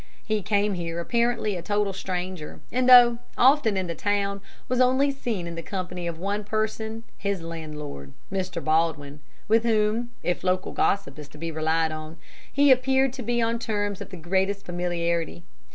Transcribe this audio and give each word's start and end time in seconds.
He 0.25 0.41
came 0.41 0.73
here 0.73 0.99
apparently 0.99 1.55
a 1.55 1.61
total 1.61 1.93
stranger, 1.93 2.59
and 2.71 2.89
though 2.89 3.19
often 3.37 3.77
in 3.77 3.85
the 3.85 3.93
town, 3.93 4.41
was 4.67 4.81
only 4.81 5.11
seen 5.11 5.45
in 5.45 5.53
the 5.53 5.61
company 5.61 6.07
of 6.07 6.17
one 6.17 6.43
person 6.43 7.03
his 7.19 7.43
landlord, 7.43 8.13
Mr. 8.31 8.63
Baldwin, 8.63 9.19
with 9.47 9.61
whom 9.63 10.09
if 10.23 10.43
local 10.43 10.71
gossip 10.71 11.19
is 11.19 11.27
to 11.27 11.37
be 11.37 11.51
relied 11.51 11.91
on 11.91 12.17
he 12.51 12.71
appeared 12.71 13.13
to 13.13 13.21
be 13.21 13.43
on 13.43 13.59
terms 13.59 14.01
of 14.01 14.09
the 14.09 14.17
greatest 14.17 14.65
familiarity. 14.65 15.43